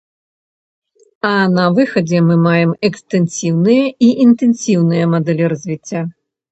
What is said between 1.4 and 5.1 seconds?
на выхадзе мы маем экстэнсіўныя і інтэнсіўныя